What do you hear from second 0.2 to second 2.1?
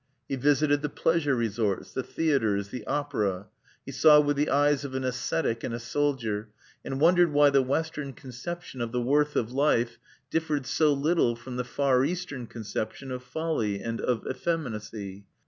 He visited the pleasure resorts, the